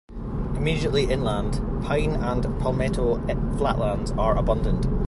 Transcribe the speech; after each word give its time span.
Immediately 0.55 1.11
inland, 1.11 1.57
pine 1.83 2.15
and 2.15 2.41
palmetto 2.59 3.21
flatlands 3.59 4.09
are 4.13 4.35
abundant. 4.35 4.87